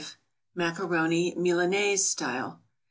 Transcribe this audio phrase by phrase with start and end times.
[0.55, 2.63] =Macaroni Milanaise style.